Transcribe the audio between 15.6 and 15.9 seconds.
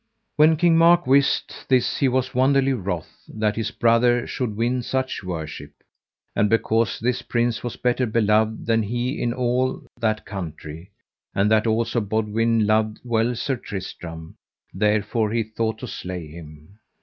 to